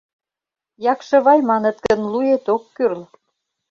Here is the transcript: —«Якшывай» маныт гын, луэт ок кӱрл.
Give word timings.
—«Якшывай» 0.91 1.39
маныт 1.49 1.77
гын, 1.85 1.99
луэт 2.11 2.45
ок 2.55 2.63
кӱрл. 2.75 3.01